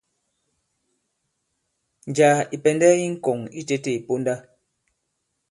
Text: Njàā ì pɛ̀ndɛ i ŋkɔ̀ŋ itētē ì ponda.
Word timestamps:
Njàā 2.09 2.37
ì 2.55 2.57
pɛ̀ndɛ 2.63 2.87
i 3.05 3.07
ŋkɔ̀ŋ 3.13 3.39
itētē 3.59 3.91
ì 3.97 3.99
ponda. 4.07 4.33